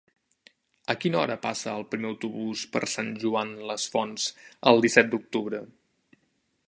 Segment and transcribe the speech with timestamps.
[0.93, 4.27] A quina hora passa el primer autobús per Sant Joan les Fonts
[4.73, 5.61] el disset d'octubre?